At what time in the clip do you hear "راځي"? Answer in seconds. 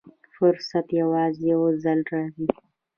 2.11-2.45